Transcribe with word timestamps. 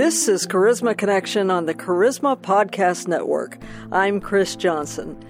This 0.00 0.28
is 0.28 0.46
Charisma 0.46 0.96
Connection 0.96 1.50
on 1.50 1.66
the 1.66 1.74
Charisma 1.74 2.34
Podcast 2.34 3.06
Network. 3.06 3.58
I'm 3.92 4.18
Chris 4.18 4.56
Johnson. 4.56 5.22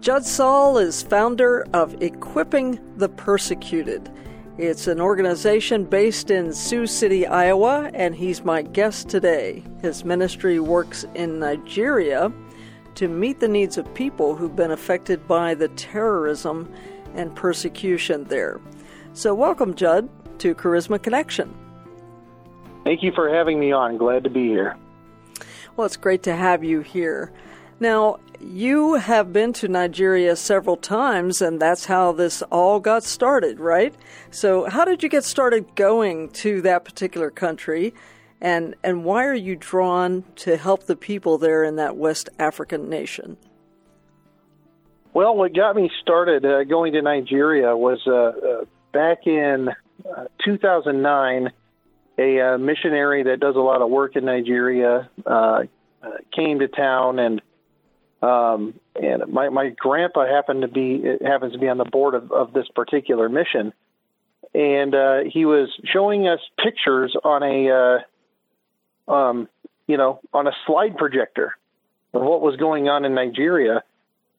Judd 0.00 0.24
Saul 0.24 0.78
is 0.78 1.02
founder 1.02 1.66
of 1.74 2.00
Equipping 2.00 2.80
the 2.96 3.10
Persecuted. 3.10 4.10
It's 4.56 4.86
an 4.86 4.98
organization 4.98 5.84
based 5.84 6.30
in 6.30 6.54
Sioux 6.54 6.86
City, 6.86 7.26
Iowa, 7.26 7.90
and 7.92 8.14
he's 8.14 8.46
my 8.46 8.62
guest 8.62 9.10
today. 9.10 9.62
His 9.82 10.06
ministry 10.06 10.58
works 10.58 11.04
in 11.14 11.38
Nigeria 11.38 12.32
to 12.94 13.08
meet 13.08 13.40
the 13.40 13.48
needs 13.48 13.76
of 13.76 13.92
people 13.92 14.36
who've 14.36 14.56
been 14.56 14.70
affected 14.70 15.28
by 15.28 15.54
the 15.54 15.68
terrorism 15.68 16.72
and 17.14 17.36
persecution 17.36 18.24
there. 18.24 18.58
So, 19.12 19.34
welcome, 19.34 19.74
Judd, 19.74 20.08
to 20.38 20.54
Charisma 20.54 21.02
Connection. 21.02 21.54
Thank 22.84 23.02
you 23.02 23.12
for 23.12 23.34
having 23.34 23.58
me 23.58 23.72
on. 23.72 23.96
Glad 23.96 24.24
to 24.24 24.30
be 24.30 24.48
here. 24.48 24.76
Well, 25.76 25.86
it's 25.86 25.96
great 25.96 26.22
to 26.24 26.36
have 26.36 26.62
you 26.62 26.82
here. 26.82 27.32
Now, 27.80 28.20
you 28.40 28.94
have 28.94 29.32
been 29.32 29.52
to 29.54 29.68
Nigeria 29.68 30.36
several 30.36 30.76
times, 30.76 31.42
and 31.42 31.60
that's 31.60 31.86
how 31.86 32.12
this 32.12 32.42
all 32.42 32.78
got 32.78 33.02
started, 33.02 33.58
right? 33.58 33.94
So, 34.30 34.68
how 34.68 34.84
did 34.84 35.02
you 35.02 35.08
get 35.08 35.24
started 35.24 35.74
going 35.74 36.30
to 36.30 36.60
that 36.62 36.84
particular 36.84 37.30
country, 37.30 37.94
and 38.40 38.74
and 38.84 39.04
why 39.04 39.24
are 39.24 39.34
you 39.34 39.56
drawn 39.56 40.24
to 40.36 40.56
help 40.56 40.84
the 40.84 40.96
people 40.96 41.38
there 41.38 41.64
in 41.64 41.76
that 41.76 41.96
West 41.96 42.28
African 42.38 42.88
nation? 42.88 43.36
Well, 45.14 45.36
what 45.36 45.54
got 45.54 45.74
me 45.74 45.90
started 46.02 46.44
uh, 46.44 46.64
going 46.64 46.92
to 46.92 47.02
Nigeria 47.02 47.76
was 47.76 48.00
uh, 48.06 48.12
uh, 48.12 48.64
back 48.92 49.26
in 49.26 49.68
uh, 50.04 50.24
2009 50.44 51.50
a 52.18 52.40
uh, 52.40 52.58
missionary 52.58 53.24
that 53.24 53.40
does 53.40 53.56
a 53.56 53.60
lot 53.60 53.82
of 53.82 53.90
work 53.90 54.16
in 54.16 54.24
Nigeria 54.24 55.08
uh, 55.26 55.30
uh, 56.02 56.10
came 56.34 56.60
to 56.60 56.68
town, 56.68 57.18
and 57.18 57.42
um, 58.22 58.74
and 59.00 59.26
my 59.32 59.48
my 59.48 59.70
grandpa 59.70 60.26
happened 60.26 60.62
to 60.62 60.68
be 60.68 61.02
happens 61.24 61.52
to 61.52 61.58
be 61.58 61.68
on 61.68 61.78
the 61.78 61.84
board 61.84 62.14
of, 62.14 62.30
of 62.30 62.52
this 62.52 62.66
particular 62.74 63.28
mission, 63.28 63.72
and 64.54 64.94
uh, 64.94 65.20
he 65.30 65.44
was 65.44 65.70
showing 65.84 66.28
us 66.28 66.40
pictures 66.62 67.16
on 67.24 67.42
a 67.42 68.02
uh, 69.08 69.12
um, 69.12 69.48
you 69.86 69.96
know 69.96 70.20
on 70.32 70.46
a 70.46 70.52
slide 70.66 70.96
projector 70.96 71.56
of 72.12 72.22
what 72.22 72.40
was 72.40 72.56
going 72.56 72.88
on 72.88 73.04
in 73.04 73.14
Nigeria, 73.14 73.82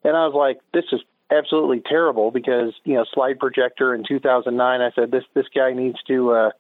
and 0.03 0.15
I 0.15 0.25
was 0.27 0.33
like, 0.33 0.61
this 0.73 0.85
is 0.93 1.01
absolutely 1.29 1.81
terrible 1.81 2.31
because 2.31 2.73
you 2.85 2.93
know 2.93 3.05
slide 3.13 3.39
projector 3.39 3.93
in 3.93 4.05
2009. 4.07 4.81
I 4.81 4.91
said 4.95 5.11
this 5.11 5.23
this 5.33 5.47
guy 5.53 5.73
needs 5.73 6.01
to 6.07 6.51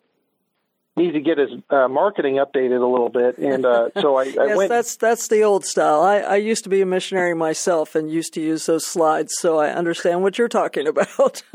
needs 0.95 1.13
to 1.13 1.19
get 1.19 1.37
his 1.37 1.49
uh, 1.69 1.87
marketing 1.87 2.35
updated 2.35 2.81
a 2.81 2.85
little 2.85 3.09
bit, 3.09 3.37
and 3.37 3.65
uh, 3.65 3.89
so 3.99 4.15
I, 4.15 4.23
I 4.23 4.25
yes, 4.47 4.57
went. 4.57 4.69
that's 4.69 4.95
that's 4.95 5.27
the 5.27 5.43
old 5.43 5.65
style. 5.65 6.01
I, 6.01 6.19
I 6.19 6.35
used 6.37 6.63
to 6.63 6.69
be 6.69 6.81
a 6.81 6.85
missionary 6.85 7.33
myself 7.33 7.95
and 7.95 8.09
used 8.09 8.33
to 8.35 8.41
use 8.41 8.65
those 8.65 8.85
slides, 8.85 9.33
so 9.37 9.57
I 9.59 9.69
understand 9.69 10.23
what 10.23 10.37
you're 10.37 10.47
talking 10.47 10.87
about. 10.87 11.43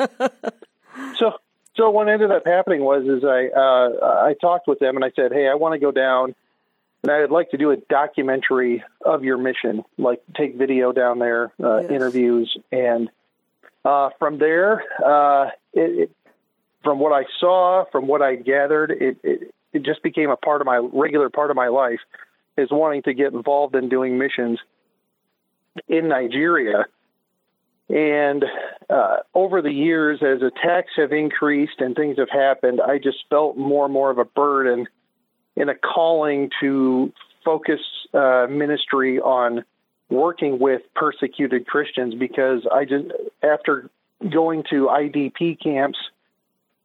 so, 1.19 1.33
so 1.77 1.91
what 1.91 2.09
ended 2.09 2.31
up 2.31 2.43
happening 2.47 2.83
was, 2.83 3.05
is 3.05 3.25
I 3.25 3.49
uh, 3.49 4.29
I 4.29 4.35
talked 4.41 4.69
with 4.69 4.79
them 4.79 4.97
and 4.97 5.05
I 5.05 5.11
said, 5.17 5.33
hey, 5.33 5.49
I 5.49 5.55
want 5.55 5.75
to 5.75 5.79
go 5.79 5.91
down, 5.91 6.35
and 7.03 7.11
I'd 7.11 7.31
like 7.31 7.51
to 7.51 7.57
do 7.57 7.71
a 7.71 7.77
documentary 7.77 8.85
of 9.05 9.25
your 9.25 9.39
mission, 9.39 9.85
like 9.97 10.21
take 10.37 10.57
video 10.57 10.93
down 10.93 11.19
there, 11.19 11.53
uh, 11.63 11.79
yes. 11.79 11.91
interviews, 11.91 12.57
and 12.71 13.09
uh, 13.85 14.11
from 14.19 14.39
there, 14.39 14.83
uh, 15.05 15.47
it, 15.73 16.11
it 16.11 16.17
from 16.83 16.98
what 16.98 17.12
I 17.12 17.25
saw, 17.39 17.84
from 17.91 18.06
what 18.06 18.23
I 18.23 18.36
gathered, 18.36 18.91
it, 18.91 19.19
it, 19.23 19.55
it 19.73 19.83
just 19.83 20.03
became 20.03 20.31
a 20.31 20.36
part 20.36 20.60
of 20.60 20.66
my 20.66 20.78
regular 20.93 21.28
part 21.28 21.50
of 21.50 21.56
my 21.56 21.69
life 21.69 22.00
is 22.56 22.69
wanting 22.71 23.03
to 23.03 23.15
get 23.15 23.32
involved 23.32 23.75
in 23.75 23.88
doing 23.88 24.19
missions 24.19 24.59
in 25.88 26.09
Nigeria. 26.09 26.87
And 27.88 28.44
uh, 28.88 29.16
over 29.34 29.62
the 29.62 29.72
years, 29.72 30.21
as 30.22 30.43
attacks 30.43 30.93
have 30.97 31.12
increased 31.12 31.81
and 31.81 31.94
things 31.97 32.19
have 32.19 32.31
happened, 32.31 32.81
I 32.81 32.99
just 32.99 33.19
felt 33.28 33.56
more 33.56 33.84
and 33.84 33.93
more 33.93 34.10
of 34.10 34.19
a 34.19 34.25
burden 34.25 34.87
in 35.56 35.69
a 35.69 35.75
calling 35.75 36.50
to 36.60 37.12
focus 37.44 37.81
uh, 38.15 38.47
ministry 38.49 39.19
on 39.19 39.65
working 40.09 40.59
with 40.59 40.82
persecuted 40.94 41.66
Christians 41.66 42.15
because 42.15 42.66
I 42.72 42.84
just, 42.84 43.06
after 43.43 43.91
going 44.28 44.65
to 44.71 44.87
IDP 44.87 45.60
camps 45.60 45.99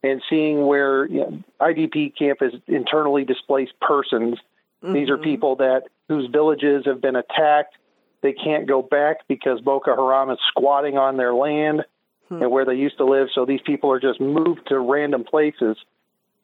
and 0.05 0.21
seeing 0.29 0.65
where 0.67 1.05
you 1.05 1.19
know, 1.19 1.43
IDP 1.59 2.15
camp 2.17 2.39
is 2.41 2.53
internally 2.67 3.25
displaced 3.25 3.73
persons. 3.81 4.37
Mm-hmm. 4.83 4.93
These 4.93 5.09
are 5.09 5.15
mm-hmm. 5.15 5.23
people 5.23 5.55
that 5.57 5.83
whose 6.07 6.29
villages 6.31 6.83
have 6.85 7.01
been 7.01 7.15
attacked. 7.15 7.75
They 8.21 8.33
can't 8.33 8.67
go 8.67 8.81
back 8.81 9.27
because 9.27 9.61
Boko 9.61 9.95
Haram 9.95 10.29
is 10.31 10.39
squatting 10.49 10.97
on 10.97 11.17
their 11.17 11.33
land 11.33 11.85
hmm. 12.29 12.41
and 12.41 12.51
where 12.51 12.65
they 12.65 12.73
used 12.73 12.97
to 12.97 13.05
live. 13.05 13.27
So 13.35 13.45
these 13.45 13.61
people 13.65 13.91
are 13.91 13.99
just 13.99 14.19
moved 14.19 14.67
to 14.69 14.79
random 14.79 15.23
places 15.23 15.77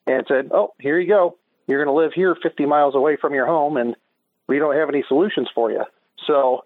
and 0.06 0.26
said, 0.28 0.50
"Oh, 0.54 0.74
here 0.80 1.00
you 1.00 1.08
go. 1.08 1.38
You're 1.68 1.84
going 1.84 1.96
to 1.96 2.00
live 2.00 2.14
here 2.14 2.36
50 2.36 2.66
miles 2.66 2.96
away 2.96 3.16
from 3.16 3.34
your 3.34 3.46
home, 3.46 3.78
and 3.78 3.96
we 4.48 4.60
don't 4.60 4.76
have 4.76 4.90
any 4.90 5.04
solutions 5.08 5.50
for 5.54 5.72
you." 5.72 5.84
So 6.28 6.66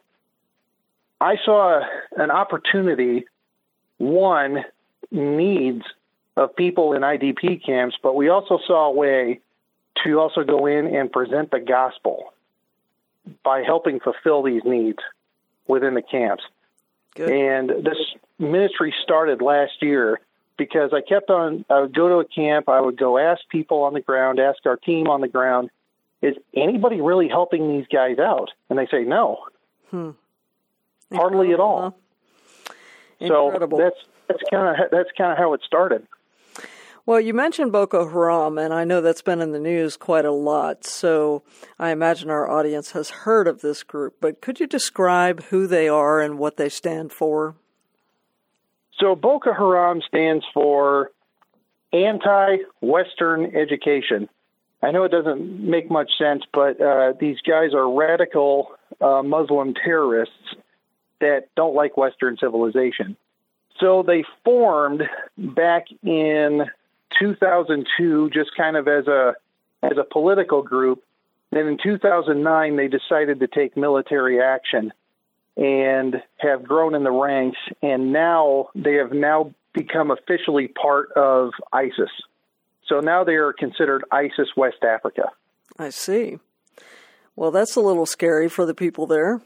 I 1.21 1.35
saw 1.45 1.81
an 2.17 2.31
opportunity. 2.31 3.25
One 3.97 4.65
needs 5.11 5.83
of 6.35 6.55
people 6.55 6.93
in 6.93 7.01
IDP 7.01 7.63
camps, 7.65 7.97
but 8.01 8.15
we 8.15 8.29
also 8.29 8.59
saw 8.65 8.87
a 8.87 8.91
way 8.91 9.39
to 10.03 10.19
also 10.19 10.43
go 10.43 10.65
in 10.65 10.93
and 10.93 11.11
present 11.11 11.51
the 11.51 11.59
gospel 11.59 12.33
by 13.43 13.63
helping 13.63 13.99
fulfill 13.99 14.43
these 14.43 14.63
needs 14.65 14.99
within 15.67 15.93
the 15.93 16.01
camps. 16.01 16.43
Good. 17.15 17.29
And 17.29 17.69
this 17.85 17.97
ministry 18.37 18.93
started 19.03 19.41
last 19.41 19.81
year 19.81 20.19
because 20.57 20.91
I 20.93 21.01
kept 21.01 21.29
on, 21.29 21.65
I 21.69 21.81
would 21.81 21.95
go 21.95 22.09
to 22.09 22.15
a 22.15 22.25
camp, 22.25 22.69
I 22.69 22.79
would 22.79 22.97
go 22.97 23.17
ask 23.17 23.41
people 23.49 23.83
on 23.83 23.93
the 23.93 24.01
ground, 24.01 24.39
ask 24.39 24.65
our 24.65 24.77
team 24.77 25.07
on 25.07 25.21
the 25.21 25.27
ground, 25.27 25.69
is 26.21 26.35
anybody 26.53 27.01
really 27.01 27.27
helping 27.27 27.77
these 27.77 27.87
guys 27.87 28.19
out? 28.19 28.51
And 28.69 28.77
they 28.77 28.87
say 28.87 29.03
no. 29.03 29.45
Hmm. 29.91 30.11
Hardly 31.13 31.53
at 31.53 31.59
all. 31.59 31.97
Incredible. 33.19 33.77
So 33.77 33.83
that's 33.83 33.97
that's 34.27 34.43
kind 34.49 34.67
of 34.67 34.91
that's 34.91 35.11
kind 35.17 35.31
of 35.31 35.37
how 35.37 35.53
it 35.53 35.61
started. 35.65 36.05
Well, 37.07 37.19
you 37.19 37.35
mentioned 37.35 37.71
Boko 37.71 38.09
Haram, 38.09 38.57
and 38.57 38.73
I 38.73 38.83
know 38.83 38.99
that's 38.99 39.21
been 39.21 39.39
in 39.39 39.51
the 39.51 39.59
news 39.59 39.95
quite 39.95 40.25
a 40.25 40.31
lot, 40.31 40.83
so 40.83 41.43
I 41.77 41.91
imagine 41.91 42.31
our 42.31 42.49
audience 42.49 42.93
has 42.93 43.11
heard 43.11 43.47
of 43.47 43.61
this 43.61 43.83
group. 43.83 44.15
But 44.19 44.41
could 44.41 44.59
you 44.59 44.65
describe 44.65 45.43
who 45.43 45.67
they 45.67 45.87
are 45.87 46.19
and 46.19 46.39
what 46.39 46.57
they 46.57 46.67
stand 46.67 47.11
for? 47.11 47.53
So, 48.99 49.13
Boko 49.13 49.53
Haram 49.53 50.01
stands 50.07 50.43
for 50.51 51.11
Anti 51.93 52.57
Western 52.81 53.55
Education. 53.55 54.27
I 54.81 54.89
know 54.89 55.03
it 55.03 55.11
doesn't 55.11 55.59
make 55.61 55.91
much 55.91 56.09
sense, 56.17 56.41
but 56.51 56.81
uh, 56.81 57.13
these 57.19 57.37
guys 57.47 57.75
are 57.75 57.87
radical 57.87 58.69
uh, 58.99 59.21
Muslim 59.21 59.75
terrorists 59.75 60.55
that 61.21 61.49
don't 61.55 61.75
like 61.75 61.97
Western 61.97 62.37
civilization. 62.39 63.15
So 63.79 64.01
they 64.01 64.23
formed 64.43 65.03
back 65.37 65.85
in 66.03 66.65
2002 67.19 68.29
just 68.31 68.51
kind 68.55 68.77
of 68.77 68.87
as 68.87 69.07
a 69.07 69.33
as 69.83 69.97
a 69.97 70.03
political 70.03 70.61
group. 70.61 71.03
Then 71.51 71.67
in 71.67 71.77
2009 71.81 72.75
they 72.75 72.87
decided 72.87 73.39
to 73.39 73.47
take 73.47 73.77
military 73.77 74.41
action 74.41 74.91
and 75.57 76.15
have 76.37 76.63
grown 76.63 76.95
in 76.95 77.03
the 77.03 77.11
ranks 77.11 77.59
and 77.81 78.11
now 78.11 78.69
they 78.75 78.95
have 78.95 79.11
now 79.11 79.53
become 79.73 80.11
officially 80.11 80.67
part 80.67 81.11
of 81.13 81.51
ISIS. 81.71 82.09
So 82.87 82.99
now 82.99 83.23
they 83.23 83.35
are 83.35 83.53
considered 83.53 84.03
ISIS 84.11 84.49
West 84.55 84.83
Africa. 84.83 85.31
I 85.77 85.89
see. 85.89 86.39
Well, 87.35 87.51
that's 87.51 87.75
a 87.75 87.81
little 87.81 88.05
scary 88.05 88.47
for 88.47 88.65
the 88.65 88.73
people 88.73 89.07
there. 89.07 89.41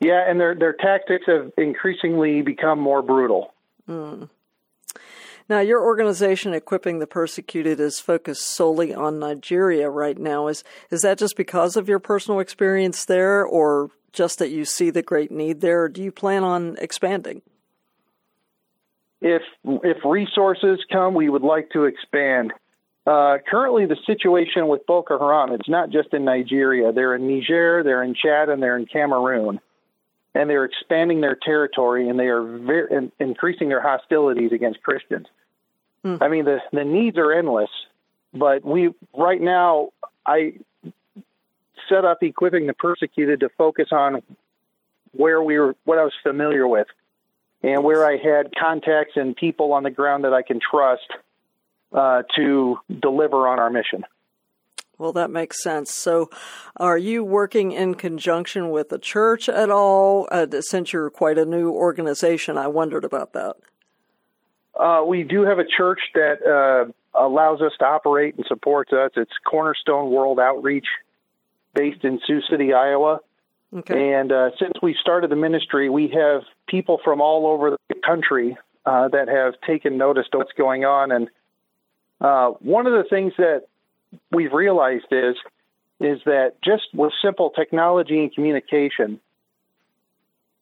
Yeah, 0.00 0.28
and 0.28 0.38
their 0.38 0.54
their 0.54 0.74
tactics 0.74 1.24
have 1.26 1.50
increasingly 1.56 2.42
become 2.42 2.78
more 2.78 3.02
brutal. 3.02 3.52
Mm. 3.88 4.28
Now, 5.48 5.60
your 5.60 5.82
organization, 5.82 6.52
Equipping 6.52 6.98
the 6.98 7.06
Persecuted, 7.06 7.80
is 7.80 8.00
focused 8.00 8.42
solely 8.42 8.92
on 8.94 9.18
Nigeria 9.18 9.88
right 9.88 10.18
now. 10.18 10.48
Is 10.48 10.62
is 10.90 11.00
that 11.02 11.18
just 11.18 11.36
because 11.36 11.76
of 11.76 11.88
your 11.88 11.98
personal 11.98 12.40
experience 12.40 13.06
there, 13.06 13.44
or 13.44 13.90
just 14.12 14.38
that 14.40 14.50
you 14.50 14.66
see 14.66 14.90
the 14.90 15.02
great 15.02 15.30
need 15.30 15.60
there, 15.60 15.84
or 15.84 15.88
do 15.88 16.02
you 16.02 16.12
plan 16.12 16.44
on 16.44 16.76
expanding? 16.80 17.40
If 19.22 19.42
if 19.64 20.04
resources 20.04 20.84
come, 20.92 21.14
we 21.14 21.30
would 21.30 21.42
like 21.42 21.70
to 21.70 21.84
expand. 21.84 22.52
Uh, 23.06 23.38
currently, 23.50 23.86
the 23.86 23.96
situation 24.04 24.68
with 24.68 24.84
Boko 24.86 25.18
Haram, 25.18 25.52
it's 25.52 25.68
not 25.68 25.88
just 25.88 26.12
in 26.12 26.26
Nigeria. 26.26 26.92
They're 26.92 27.14
in 27.14 27.26
Niger, 27.26 27.82
they're 27.82 28.02
in 28.02 28.14
Chad, 28.14 28.50
and 28.50 28.62
they're 28.62 28.76
in 28.76 28.84
Cameroon. 28.84 29.60
And 30.34 30.50
they're 30.50 30.66
expanding 30.66 31.22
their 31.22 31.34
territory 31.34 32.08
and 32.08 32.20
they 32.20 32.26
are 32.26 32.42
very, 32.42 32.94
in, 32.94 33.10
increasing 33.18 33.70
their 33.70 33.80
hostilities 33.80 34.52
against 34.52 34.82
Christians. 34.82 35.26
Mm. 36.04 36.18
I 36.20 36.28
mean, 36.28 36.44
the 36.44 36.58
the 36.72 36.84
needs 36.84 37.18
are 37.18 37.32
endless, 37.32 37.70
but 38.32 38.64
we 38.64 38.90
right 39.16 39.40
now, 39.40 39.90
I 40.24 40.54
set 41.88 42.04
up 42.04 42.22
equipping 42.22 42.66
the 42.66 42.74
persecuted 42.74 43.40
to 43.40 43.48
focus 43.56 43.88
on 43.92 44.22
where 45.12 45.42
we 45.42 45.58
were, 45.58 45.74
what 45.84 45.98
I 45.98 46.04
was 46.04 46.12
familiar 46.22 46.66
with, 46.66 46.86
and 47.62 47.82
where 47.82 48.06
I 48.06 48.16
had 48.16 48.54
contacts 48.54 49.12
and 49.16 49.34
people 49.34 49.72
on 49.72 49.82
the 49.82 49.90
ground 49.90 50.24
that 50.24 50.32
I 50.32 50.42
can 50.42 50.60
trust 50.60 51.08
uh, 51.92 52.22
to 52.36 52.78
deliver 53.00 53.48
on 53.48 53.58
our 53.58 53.70
mission. 53.70 54.04
Well, 54.98 55.12
that 55.12 55.30
makes 55.30 55.62
sense. 55.62 55.94
So, 55.94 56.28
are 56.76 56.98
you 56.98 57.22
working 57.22 57.70
in 57.70 57.94
conjunction 57.94 58.70
with 58.70 58.88
the 58.88 58.98
church 58.98 59.48
at 59.48 59.70
all? 59.70 60.26
Uh, 60.30 60.46
since 60.60 60.92
you're 60.92 61.08
quite 61.08 61.38
a 61.38 61.44
new 61.44 61.70
organization, 61.70 62.58
I 62.58 62.66
wondered 62.66 63.04
about 63.04 63.32
that. 63.34 63.56
Uh, 64.78 65.02
we 65.06 65.24
do 65.24 65.42
have 65.42 65.58
a 65.58 65.64
church 65.64 66.00
that 66.14 66.46
uh, 66.46 66.90
allows 67.18 67.60
us 67.60 67.72
to 67.80 67.84
operate 67.84 68.36
and 68.36 68.46
supports 68.46 68.92
us. 68.92 69.10
It's 69.16 69.32
Cornerstone 69.44 70.10
World 70.10 70.38
Outreach, 70.38 70.86
based 71.74 72.04
in 72.04 72.20
Sioux 72.26 72.40
City, 72.48 72.72
Iowa. 72.72 73.20
Okay. 73.76 74.14
And 74.14 74.32
uh, 74.32 74.50
since 74.58 74.72
we 74.80 74.96
started 75.00 75.30
the 75.30 75.36
ministry, 75.36 75.90
we 75.90 76.08
have 76.08 76.42
people 76.68 77.00
from 77.02 77.20
all 77.20 77.46
over 77.46 77.76
the 77.88 77.94
country 78.06 78.56
uh, 78.86 79.08
that 79.08 79.28
have 79.28 79.54
taken 79.66 79.98
notice 79.98 80.26
of 80.32 80.38
what's 80.38 80.52
going 80.52 80.84
on. 80.84 81.12
And 81.12 81.28
uh, 82.20 82.50
one 82.60 82.86
of 82.86 82.92
the 82.92 83.04
things 83.08 83.32
that 83.36 83.64
we've 84.30 84.52
realized 84.52 85.06
is 85.10 85.36
is 86.00 86.20
that 86.24 86.52
just 86.62 86.84
with 86.94 87.12
simple 87.20 87.50
technology 87.50 88.20
and 88.20 88.32
communication, 88.32 89.20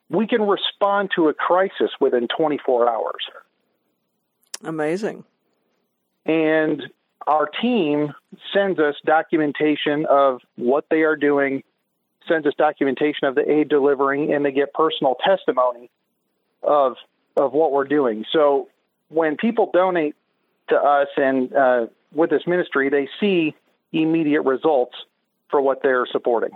we 0.08 0.26
can 0.26 0.40
respond 0.42 1.10
to 1.14 1.28
a 1.28 1.34
crisis 1.34 1.90
within 2.00 2.26
24 2.26 2.88
hours. 2.88 3.22
Amazing. 4.64 5.25
And 6.25 6.82
our 7.26 7.47
team 7.47 8.12
sends 8.53 8.79
us 8.79 8.94
documentation 9.05 10.06
of 10.08 10.41
what 10.56 10.87
they 10.91 11.03
are 11.03 11.17
doing, 11.17 11.62
sends 12.29 12.47
us 12.47 12.55
documentation 12.56 13.26
of 13.26 13.35
the 13.35 13.49
aid 13.50 13.69
delivering, 13.69 14.32
and 14.32 14.44
they 14.44 14.53
get 14.53 14.73
personal 14.75 15.17
testimony 15.25 15.91
of 16.62 16.94
of 17.37 17.53
what 17.53 17.70
we're 17.70 17.85
doing. 17.85 18.25
So 18.32 18.69
when 19.08 19.37
people 19.37 19.70
donate 19.73 20.14
to 20.69 20.76
us 20.76 21.09
and 21.17 21.52
uh, 21.55 21.87
with 22.12 22.31
this 22.31 22.43
ministry, 22.47 22.88
they 22.88 23.09
see 23.20 23.55
immediate 23.93 24.43
results 24.43 24.94
for 25.50 25.61
what 25.61 25.82
they're 25.82 26.06
supporting. 26.11 26.50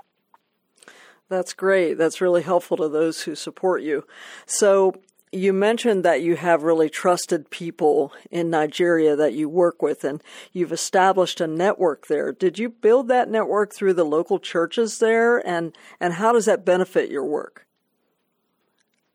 That's 1.29 1.53
great. 1.53 1.94
That's 1.94 2.20
really 2.20 2.43
helpful 2.43 2.76
to 2.79 2.88
those 2.88 3.23
who 3.23 3.37
support 3.37 3.82
you. 3.82 4.05
So, 4.46 4.94
you 5.32 5.53
mentioned 5.53 6.05
that 6.05 6.23
you 6.23 6.37
have 6.37 6.65
really 6.65 6.91
trusted 6.91 7.50
people 7.50 8.12
in 8.31 8.50
Nigeria 8.50 9.15
that 9.15 9.32
you 9.32 9.49
work 9.49 9.81
with, 9.81 10.03
and 10.03 10.23
you've 10.53 10.73
established 10.73 11.41
a 11.41 11.47
network 11.47 12.09
there. 12.09 12.32
Did 12.32 12.59
you 12.59 12.69
build 12.69 13.09
that 13.09 13.31
network 13.31 13.73
through 13.73 13.94
the 13.94 14.05
local 14.05 14.38
churches 14.41 14.99
there, 14.99 15.47
and, 15.47 15.77
and 16.00 16.15
how 16.15 16.32
does 16.32 16.47
that 16.47 16.65
benefit 16.65 17.11
your 17.11 17.25
work? 17.25 17.67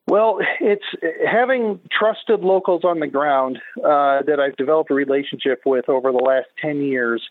Well, 0.07 0.39
it's 0.61 0.85
having 1.25 1.79
trusted 1.91 2.41
locals 2.41 2.83
on 2.83 2.99
the 2.99 3.07
ground 3.07 3.57
uh, 3.77 4.21
that 4.27 4.39
I've 4.39 4.55
developed 4.55 4.91
a 4.91 4.93
relationship 4.93 5.63
with 5.65 5.89
over 5.89 6.11
the 6.11 6.19
last 6.19 6.47
ten 6.61 6.81
years. 6.81 7.27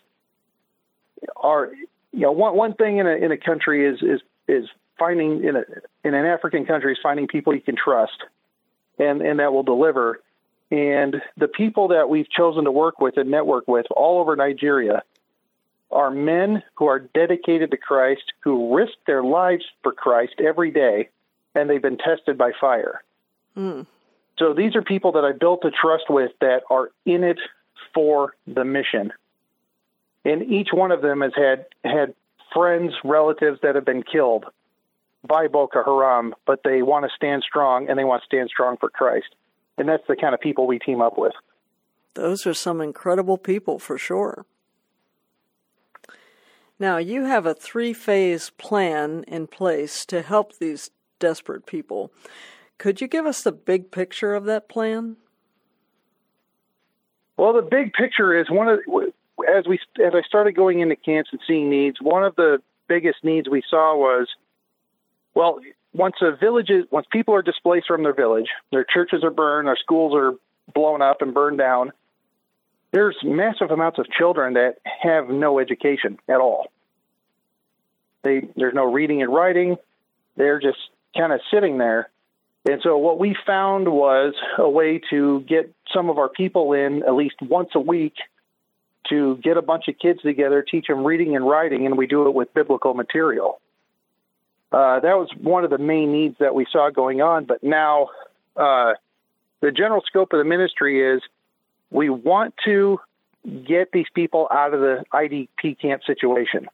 Are 1.37 1.71
you 2.11 2.19
know 2.19 2.33
one 2.33 2.55
one 2.57 2.73
thing 2.73 2.97
in 2.97 3.07
a 3.07 3.15
in 3.15 3.31
a 3.31 3.37
country 3.37 3.87
is 3.87 4.01
is 4.01 4.21
is 4.49 4.69
finding 4.99 5.45
in 5.45 5.55
a 5.55 5.63
in 6.03 6.13
an 6.13 6.25
African 6.25 6.65
country 6.65 6.91
is 6.91 6.99
finding 7.01 7.27
people 7.27 7.55
you 7.55 7.61
can 7.61 7.77
trust, 7.81 8.25
and 8.99 9.21
and 9.21 9.39
that 9.39 9.53
will 9.53 9.63
deliver. 9.63 10.21
And 10.71 11.21
the 11.37 11.47
people 11.47 11.89
that 11.89 12.09
we've 12.09 12.29
chosen 12.29 12.65
to 12.65 12.71
work 12.71 12.99
with 12.99 13.17
and 13.17 13.29
network 13.29 13.67
with 13.67 13.85
all 13.91 14.19
over 14.19 14.35
Nigeria 14.35 15.03
are 15.91 16.09
men 16.09 16.63
who 16.75 16.87
are 16.87 16.99
dedicated 16.99 17.71
to 17.71 17.77
Christ, 17.77 18.23
who 18.39 18.75
risk 18.75 18.93
their 19.05 19.23
lives 19.23 19.63
for 19.83 19.91
Christ 19.91 20.35
every 20.39 20.71
day 20.71 21.09
and 21.55 21.69
they've 21.69 21.81
been 21.81 21.97
tested 21.97 22.37
by 22.37 22.51
fire. 22.59 23.01
Mm. 23.57 23.87
So 24.37 24.53
these 24.53 24.75
are 24.75 24.81
people 24.81 25.13
that 25.13 25.23
I 25.23 25.31
built 25.31 25.63
a 25.63 25.71
trust 25.71 26.09
with 26.09 26.31
that 26.41 26.63
are 26.69 26.91
in 27.05 27.23
it 27.23 27.39
for 27.93 28.35
the 28.45 28.65
mission. 28.65 29.13
And 30.25 30.43
each 30.43 30.69
one 30.73 30.91
of 30.91 31.01
them 31.01 31.21
has 31.21 31.31
had 31.35 31.65
had 31.83 32.13
friends, 32.53 32.93
relatives 33.03 33.59
that 33.63 33.75
have 33.75 33.85
been 33.85 34.03
killed 34.03 34.45
by 35.25 35.47
Boko 35.47 35.83
Haram, 35.83 36.33
but 36.45 36.61
they 36.63 36.81
want 36.81 37.05
to 37.05 37.11
stand 37.15 37.43
strong 37.43 37.89
and 37.89 37.97
they 37.97 38.03
want 38.03 38.21
to 38.21 38.25
stand 38.25 38.49
strong 38.49 38.77
for 38.77 38.89
Christ. 38.89 39.35
And 39.77 39.89
that's 39.89 40.07
the 40.07 40.15
kind 40.15 40.33
of 40.33 40.39
people 40.39 40.67
we 40.67 40.79
team 40.79 41.01
up 41.01 41.17
with. 41.17 41.33
Those 42.13 42.47
are 42.47 42.53
some 42.53 42.79
incredible 42.79 43.37
people 43.37 43.77
for 43.77 43.97
sure. 43.97 44.45
Now, 46.79 46.97
you 46.97 47.23
have 47.25 47.45
a 47.45 47.53
three 47.53 47.93
phase 47.93 48.49
plan 48.51 49.23
in 49.27 49.47
place 49.47 50.05
to 50.07 50.21
help 50.21 50.57
these 50.57 50.91
desperate 51.19 51.65
people. 51.65 52.11
Could 52.77 52.99
you 52.99 53.07
give 53.07 53.25
us 53.25 53.43
the 53.43 53.51
big 53.51 53.91
picture 53.91 54.33
of 54.35 54.45
that 54.45 54.67
plan? 54.67 55.17
Well, 57.37 57.53
the 57.53 57.61
big 57.61 57.93
picture 57.93 58.37
is 58.37 58.49
one 58.49 58.67
of 58.67 58.79
as 59.53 59.65
we 59.67 59.79
as 60.05 60.13
I 60.13 60.21
started 60.27 60.55
going 60.55 60.79
into 60.79 60.95
camps 60.95 61.29
and 61.31 61.41
seeing 61.47 61.69
needs. 61.69 61.97
One 62.01 62.23
of 62.23 62.35
the 62.35 62.61
biggest 62.87 63.23
needs 63.23 63.49
we 63.49 63.63
saw 63.69 63.95
was, 63.95 64.27
well, 65.35 65.59
once 65.93 66.15
a 66.21 66.35
village 66.35 66.69
is 66.69 66.85
once 66.91 67.05
people 67.11 67.35
are 67.35 67.41
displaced 67.41 67.87
from 67.87 68.03
their 68.03 68.13
village, 68.13 68.47
their 68.71 68.85
churches 68.85 69.23
are 69.23 69.31
burned, 69.31 69.67
their 69.67 69.77
schools 69.77 70.13
are 70.15 70.33
blown 70.73 71.01
up 71.01 71.21
and 71.21 71.33
burned 71.33 71.57
down. 71.57 71.91
There's 72.91 73.17
massive 73.23 73.71
amounts 73.71 73.99
of 73.99 74.09
children 74.09 74.53
that 74.53 74.77
have 74.83 75.29
no 75.29 75.59
education 75.59 76.17
at 76.27 76.39
all. 76.39 76.67
They, 78.23 78.47
there's 78.55 78.73
no 78.73 78.91
reading 78.91 79.21
and 79.21 79.33
writing. 79.33 79.77
They're 80.37 80.59
just 80.59 80.77
kind 81.15 81.31
of 81.31 81.41
sitting 81.53 81.77
there. 81.77 82.09
And 82.67 82.81
so 82.81 82.97
what 82.97 83.19
we 83.19 83.35
found 83.45 83.87
was 83.87 84.33
a 84.57 84.67
way 84.67 84.99
to 85.11 85.41
get 85.41 85.71
some 85.93 86.09
of 86.09 86.17
our 86.17 86.29
people 86.29 86.73
in 86.73 87.03
at 87.03 87.13
least 87.13 87.35
once 87.41 87.69
a 87.75 87.79
week 87.79 88.15
to 89.09 89.37
get 89.37 89.57
a 89.57 89.61
bunch 89.61 89.87
of 89.87 89.99
kids 89.99 90.21
together, 90.23 90.63
teach 90.63 90.87
them 90.87 91.05
reading 91.05 91.35
and 91.35 91.47
writing, 91.47 91.85
and 91.85 91.95
we 91.95 92.07
do 92.07 92.27
it 92.27 92.33
with 92.33 92.53
biblical 92.55 92.95
material. 92.95 93.59
Uh, 94.75 94.99
that 94.99 95.17
was 95.17 95.29
one 95.39 95.63
of 95.63 95.69
the 95.69 95.77
main 95.77 96.11
needs 96.11 96.35
that 96.41 96.53
we 96.53 96.65
saw 96.69 96.89
going 96.89 97.21
on. 97.21 97.45
But 97.45 97.63
now, 97.63 98.09
uh, 98.57 98.95
the 99.61 99.71
general 99.71 100.01
scope 100.05 100.33
of 100.33 100.39
the 100.39 100.43
ministry 100.43 101.01
is 101.01 101.21
we 101.91 102.09
want 102.09 102.55
to 102.65 102.99
get 103.65 103.93
these 103.93 104.07
people 104.13 104.49
out 104.51 104.73
of 104.73 104.81
the 104.81 105.05
IDP 105.13 105.79
camp 105.79 106.01
situation. 106.05 106.67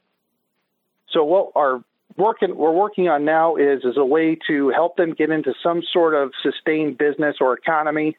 So, 1.12 1.24
what 1.24 1.52
our 1.56 1.84
working 2.18 2.56
we're 2.56 2.72
working 2.72 3.08
on 3.08 3.24
now 3.24 3.58
is 3.58 3.84
is 3.84 3.98
a 3.98 4.06
way 4.06 4.36
to 4.48 4.70
help 4.70 4.98
them 4.98 5.14
get 5.14 5.30
into 5.30 5.54
some 5.62 5.84
sort 5.94 6.16
of 6.16 6.32
sustained 6.42 6.98
business 6.98 7.36
or 7.40 7.54
economy. 7.56 8.18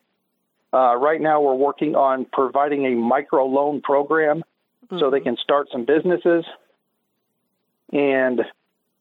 Uh, 0.72 0.94
right 0.94 1.20
now, 1.20 1.40
we're 1.40 1.56
working 1.56 1.96
on 1.96 2.24
providing 2.32 2.86
a 2.86 2.90
micro 2.90 3.46
loan 3.46 3.80
program 3.80 4.44
mm-hmm. 4.84 5.00
so 5.00 5.10
they 5.10 5.16
mm-hmm. 5.16 5.30
can 5.30 5.36
start 5.38 5.66
some 5.72 5.84
businesses 5.84 6.44
and 7.92 8.42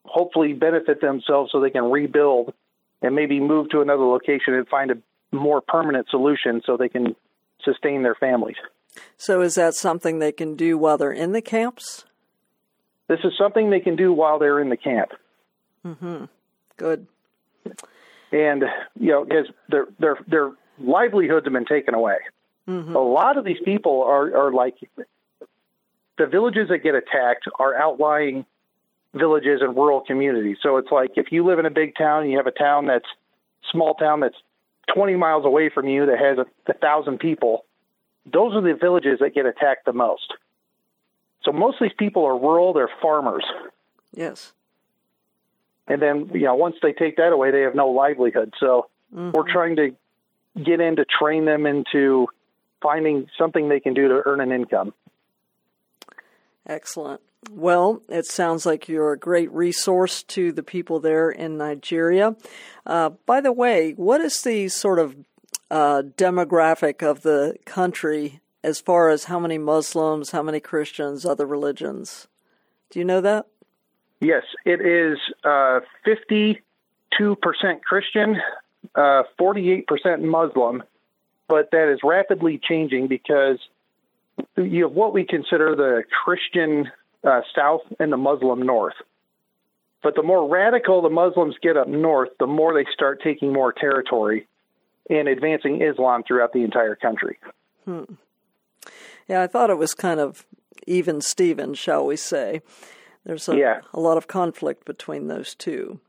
hopefully 0.05 0.53
benefit 0.53 1.01
themselves 1.01 1.51
so 1.51 1.60
they 1.60 1.70
can 1.70 1.89
rebuild 1.91 2.53
and 3.01 3.15
maybe 3.15 3.39
move 3.39 3.70
to 3.70 3.81
another 3.81 4.03
location 4.03 4.53
and 4.53 4.67
find 4.67 4.91
a 4.91 4.96
more 5.36 5.62
permanent 5.62 6.08
solution 6.10 6.62
so 6.65 6.77
they 6.77 6.89
can 6.89 7.15
sustain 7.63 8.03
their 8.03 8.15
families. 8.15 8.58
So, 9.17 9.41
is 9.41 9.55
that 9.55 9.74
something 9.74 10.20
they 10.20 10.31
can 10.31 10.55
do 10.55 10.77
while 10.77 10.98
they're 10.98 11.12
in 11.12 11.31
the 11.31 11.41
camps? 11.41 12.05
This 13.08 13.20
is 13.24 13.34
something 13.38 13.70
they 13.70 13.79
can 13.79 13.96
do 13.96 14.12
while 14.13 14.39
they're 14.39 14.60
in 14.60 14.70
the 14.70 14.77
camp. 14.77 15.12
Mm-hmm. 15.86 16.25
Good. 16.77 17.08
And 18.31 18.63
you 19.00 19.12
know, 19.12 19.24
because 19.24 19.48
their 19.70 19.88
their 20.00 20.17
their 20.27 20.51
livelihoods 20.79 21.46
have 21.46 21.53
been 21.53 21.65
taken 21.65 21.93
away. 21.93 22.17
Mm-hmm. 22.67 22.96
A 22.96 23.01
lot 23.01 23.38
of 23.38 23.46
these 23.46 23.60
people 23.63 24.03
are 24.03 24.48
are 24.48 24.51
like 24.53 24.75
the 26.17 26.27
villages 26.27 26.70
that 26.70 26.79
get 26.79 26.96
attacked 26.96 27.46
are 27.60 27.75
outlying 27.75 28.46
villages 29.13 29.61
and 29.61 29.75
rural 29.75 30.01
communities. 30.01 30.57
So 30.61 30.77
it's 30.77 30.91
like 30.91 31.11
if 31.15 31.31
you 31.31 31.45
live 31.45 31.59
in 31.59 31.65
a 31.65 31.71
big 31.71 31.95
town 31.95 32.23
and 32.23 32.31
you 32.31 32.37
have 32.37 32.47
a 32.47 32.51
town 32.51 32.87
that's 32.87 33.05
small 33.71 33.93
town 33.95 34.21
that's 34.21 34.37
20 34.93 35.15
miles 35.15 35.45
away 35.45 35.69
from 35.69 35.87
you 35.87 36.05
that 36.05 36.17
has 36.17 36.37
a, 36.37 36.71
a 36.71 36.73
thousand 36.73 37.19
people, 37.19 37.65
those 38.25 38.53
are 38.53 38.61
the 38.61 38.77
villages 38.79 39.19
that 39.19 39.33
get 39.33 39.45
attacked 39.45 39.85
the 39.85 39.93
most. 39.93 40.33
So 41.43 41.51
most 41.51 41.81
of 41.81 41.87
these 41.87 41.95
people 41.97 42.25
are 42.25 42.37
rural, 42.37 42.73
they're 42.73 42.89
farmers. 43.01 43.45
Yes. 44.13 44.53
And 45.87 46.01
then, 46.01 46.29
you 46.33 46.41
know, 46.41 46.55
once 46.55 46.75
they 46.81 46.93
take 46.93 47.17
that 47.17 47.33
away, 47.33 47.51
they 47.51 47.61
have 47.61 47.75
no 47.75 47.89
livelihood. 47.89 48.53
So 48.59 48.87
mm-hmm. 49.13 49.31
we're 49.31 49.51
trying 49.51 49.75
to 49.77 49.95
get 50.63 50.79
in 50.79 50.97
to 50.97 51.05
train 51.05 51.45
them 51.45 51.65
into 51.65 52.27
finding 52.81 53.27
something 53.37 53.69
they 53.69 53.79
can 53.79 53.93
do 53.93 54.07
to 54.07 54.21
earn 54.25 54.41
an 54.41 54.51
income. 54.51 54.93
Excellent. 56.65 57.21
Well, 57.50 58.03
it 58.07 58.25
sounds 58.27 58.65
like 58.65 58.88
you're 58.88 59.13
a 59.13 59.17
great 59.17 59.51
resource 59.51 60.21
to 60.24 60.51
the 60.51 60.63
people 60.63 61.00
there 61.00 61.31
in 61.31 61.57
Nigeria. 61.57 62.36
Uh, 62.86 63.10
by 63.25 63.41
the 63.41 63.51
way, 63.51 63.93
what 63.93 64.21
is 64.21 64.41
the 64.43 64.69
sort 64.69 65.00
of 65.00 65.15
uh, 65.71 66.03
demographic 66.17 67.01
of 67.01 67.21
the 67.21 67.55
country 67.65 68.41
as 68.63 68.79
far 68.79 69.10
as 69.10 69.24
how 69.24 69.39
many 69.39 69.57
Muslims, 69.57 70.31
how 70.31 70.43
many 70.43 70.60
Christians, 70.60 71.25
other 71.25 71.45
religions. 71.45 72.27
Do 72.89 73.00
you 73.00 73.05
know 73.05 73.21
that? 73.21 73.48
Yes, 74.19 74.43
it 74.65 74.81
is 74.81 75.17
uh, 75.43 75.79
52% 76.05 76.62
Christian, 77.81 78.38
uh, 78.93 79.24
48% 79.39 79.86
Muslim, 80.21 80.83
but 81.48 81.71
that 81.71 81.91
is 81.91 82.00
rapidly 82.03 82.60
changing 82.62 83.07
because 83.07 83.57
you 84.57 84.83
have 84.83 84.93
what 84.93 85.13
we 85.13 85.25
consider 85.25 85.75
the 85.75 86.03
Christian 86.24 86.91
uh, 87.23 87.41
South 87.55 87.81
and 87.99 88.11
the 88.11 88.17
Muslim 88.17 88.63
North. 88.63 88.95
But 90.03 90.15
the 90.15 90.23
more 90.23 90.49
radical 90.49 91.01
the 91.01 91.09
Muslims 91.09 91.55
get 91.61 91.77
up 91.77 91.87
north, 91.87 92.29
the 92.39 92.47
more 92.47 92.73
they 92.73 92.89
start 92.91 93.21
taking 93.23 93.53
more 93.53 93.71
territory 93.71 94.47
and 95.09 95.27
advancing 95.27 95.81
Islam 95.81 96.23
throughout 96.23 96.53
the 96.53 96.63
entire 96.63 96.95
country. 96.95 97.37
Hmm. 97.85 98.03
Yeah, 99.27 99.41
I 99.41 99.47
thought 99.47 99.69
it 99.69 99.77
was 99.77 99.93
kind 99.93 100.19
of 100.19 100.45
even 100.87 101.21
Steven, 101.21 101.73
shall 101.75 102.05
we 102.05 102.15
say. 102.15 102.61
There's 103.25 103.47
a, 103.47 103.55
yeah. 103.55 103.81
a 103.93 103.99
lot 103.99 104.17
of 104.17 104.27
conflict 104.27 104.85
between 104.85 105.27
those 105.27 105.53
two. 105.53 105.99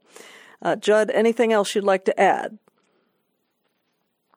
Uh, 0.63 0.77
Judd, 0.77 1.11
anything 1.11 1.53
else 1.53 1.75
you'd 1.75 1.85
like 1.85 2.07
to 2.07 2.19
add? 2.19 2.59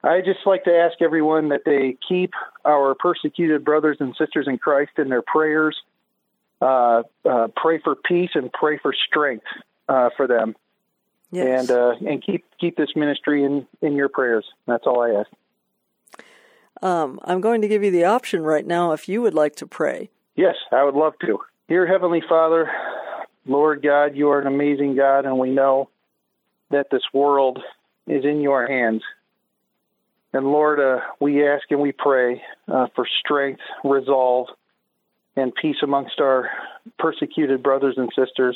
I 0.04 0.22
just 0.22 0.40
like 0.46 0.64
to 0.66 0.76
ask 0.76 1.02
everyone 1.02 1.50
that 1.50 1.62
they 1.66 1.98
keep 2.08 2.34
our 2.66 2.96
persecuted 2.96 3.66
brothers 3.66 3.98
and 4.00 4.16
sisters 4.18 4.48
in 4.48 4.58
Christ 4.58 4.92
in 4.98 5.10
their 5.10 5.24
prayers. 5.24 5.76
Uh, 6.62 7.04
uh, 7.30 7.48
pray 7.56 7.80
for 7.80 7.96
peace 7.96 8.32
and 8.34 8.52
pray 8.52 8.80
for 8.80 8.94
strength 9.08 9.46
uh, 9.88 10.10
for 10.18 10.28
them, 10.28 10.56
yes. 11.32 11.70
and 11.70 11.72
uh, 11.72 11.94
and 12.08 12.24
keep 12.24 12.46
keep 12.60 12.76
this 12.76 12.90
ministry 12.96 13.44
in 13.44 13.68
in 13.82 13.94
your 13.94 14.10
prayers. 14.10 14.46
That's 14.66 14.86
all 14.88 15.02
I 15.02 15.20
ask. 15.20 15.30
Um, 16.82 17.20
I'm 17.24 17.42
going 17.42 17.62
to 17.62 17.68
give 17.68 17.84
you 17.84 17.92
the 17.92 18.06
option 18.06 18.42
right 18.42 18.66
now 18.66 18.92
if 18.92 19.08
you 19.08 19.22
would 19.22 19.34
like 19.34 19.56
to 19.58 19.68
pray. 19.68 20.10
Yes, 20.36 20.56
I 20.72 20.84
would 20.84 20.96
love 20.96 21.14
to. 21.26 21.40
Dear 21.68 21.88
Heavenly 21.88 22.22
Father, 22.28 22.72
Lord 23.46 23.82
God, 23.82 24.16
you 24.16 24.30
are 24.30 24.40
an 24.40 24.48
amazing 24.48 24.96
God, 24.96 25.26
and 25.26 25.38
we 25.38 25.50
know 25.50 25.90
that 26.70 26.88
this 26.92 27.02
world 27.14 27.60
is 28.08 28.24
in 28.26 28.42
your 28.42 28.68
hands. 28.68 29.02
And 30.38 30.46
Lord, 30.46 30.80
uh, 30.80 31.00
we 31.20 31.48
ask 31.48 31.64
and 31.72 31.80
we 31.80 31.92
pray 31.92 32.44
uh, 32.72 32.86
for 32.94 33.08
strength, 33.26 33.62
resolve, 33.84 34.50
and 35.36 35.52
peace 35.52 35.78
amongst 35.82 36.20
our 36.20 36.52
persecuted 37.00 37.64
brothers 37.64 37.96
and 37.98 38.08
sisters. 38.16 38.56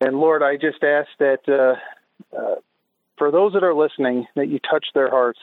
And 0.00 0.20
Lord, 0.20 0.40
I 0.40 0.54
just 0.54 0.84
ask 0.84 1.08
that 1.18 1.40
uh, 1.48 2.36
uh, 2.36 2.54
for 3.16 3.32
those 3.32 3.54
that 3.54 3.64
are 3.64 3.74
listening, 3.74 4.28
that 4.36 4.46
you 4.46 4.60
touch 4.60 4.86
their 4.94 5.10
hearts, 5.10 5.40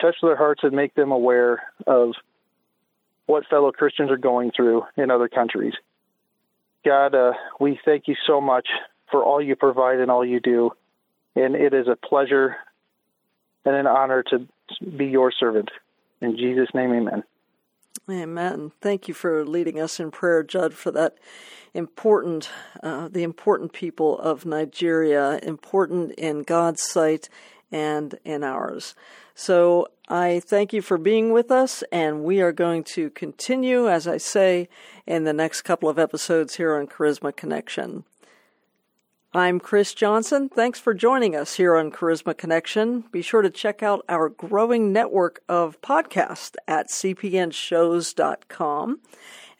touch 0.00 0.16
their 0.20 0.34
hearts 0.34 0.62
and 0.64 0.72
make 0.72 0.96
them 0.96 1.12
aware 1.12 1.62
of 1.86 2.14
what 3.26 3.46
fellow 3.46 3.70
Christians 3.70 4.10
are 4.10 4.16
going 4.16 4.50
through 4.50 4.82
in 4.96 5.12
other 5.12 5.28
countries. 5.28 5.74
God, 6.84 7.14
uh, 7.14 7.34
we 7.60 7.78
thank 7.84 8.08
you 8.08 8.16
so 8.26 8.40
much 8.40 8.66
for 9.12 9.22
all 9.22 9.40
you 9.40 9.54
provide 9.54 10.00
and 10.00 10.10
all 10.10 10.24
you 10.24 10.40
do. 10.40 10.72
And 11.36 11.54
it 11.54 11.72
is 11.72 11.86
a 11.86 11.94
pleasure 11.94 12.56
and 13.64 13.74
an 13.74 13.86
honor 13.86 14.22
to 14.30 14.46
be 14.96 15.06
your 15.06 15.32
servant. 15.32 15.70
In 16.20 16.36
Jesus' 16.36 16.68
name, 16.74 16.92
amen. 16.92 17.22
Amen. 18.08 18.72
Thank 18.80 19.08
you 19.08 19.14
for 19.14 19.44
leading 19.44 19.80
us 19.80 20.00
in 20.00 20.10
prayer, 20.10 20.42
Judd, 20.42 20.74
for 20.74 20.90
that 20.90 21.16
important, 21.74 22.50
uh, 22.82 23.08
the 23.08 23.22
important 23.22 23.72
people 23.72 24.18
of 24.18 24.44
Nigeria, 24.44 25.38
important 25.42 26.12
in 26.12 26.42
God's 26.42 26.82
sight 26.82 27.28
and 27.70 28.18
in 28.24 28.42
ours. 28.42 28.94
So 29.34 29.88
I 30.08 30.40
thank 30.40 30.72
you 30.72 30.82
for 30.82 30.98
being 30.98 31.32
with 31.32 31.50
us, 31.50 31.84
and 31.92 32.24
we 32.24 32.40
are 32.40 32.52
going 32.52 32.84
to 32.84 33.10
continue, 33.10 33.88
as 33.88 34.08
I 34.08 34.16
say, 34.16 34.68
in 35.06 35.24
the 35.24 35.32
next 35.32 35.62
couple 35.62 35.88
of 35.88 35.98
episodes 35.98 36.56
here 36.56 36.74
on 36.74 36.88
Charisma 36.88 37.34
Connection. 37.34 38.04
I'm 39.32 39.60
Chris 39.60 39.94
Johnson. 39.94 40.48
Thanks 40.48 40.80
for 40.80 40.92
joining 40.92 41.36
us 41.36 41.54
here 41.54 41.76
on 41.76 41.92
Charisma 41.92 42.36
Connection. 42.36 43.04
Be 43.12 43.22
sure 43.22 43.42
to 43.42 43.50
check 43.50 43.80
out 43.80 44.04
our 44.08 44.28
growing 44.28 44.92
network 44.92 45.40
of 45.48 45.80
podcasts 45.82 46.56
at 46.66 46.88
cpnshows.com. 46.88 49.00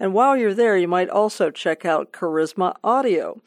And 0.00 0.12
while 0.12 0.36
you're 0.36 0.54
there, 0.54 0.76
you 0.76 0.88
might 0.88 1.08
also 1.08 1.52
check 1.52 1.84
out 1.84 2.10
Charisma 2.10 2.74
Audio. 2.82 3.40